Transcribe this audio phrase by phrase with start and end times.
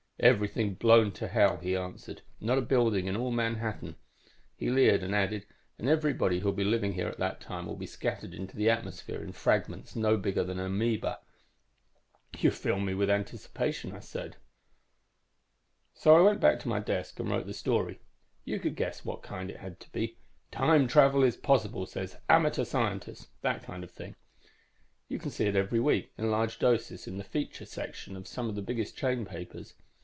[0.23, 2.21] "'Everything blown to hell,' he answered.
[2.39, 3.95] 'Not a building in all Manhattan.'
[4.55, 5.47] He leered and added,
[5.79, 9.19] 'And everybody who'll be living here at that time will be scattered into the atmosphere
[9.23, 11.17] in fragments no bigger than an amoeba.'
[12.37, 14.35] "'You fill me with anticipation,' I said.
[15.95, 17.99] "So I went back to my desk and wrote the story.
[18.45, 20.19] You could guess what kind it had to be.
[20.51, 24.15] 'Time Travel Is Possible, Says Amateur Scientist!' that kind of thing.
[25.07, 28.49] You can see it every week, in large doses, in the feature sections of some
[28.49, 29.73] of the biggest chain papers.